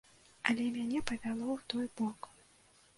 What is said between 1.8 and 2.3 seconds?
бок.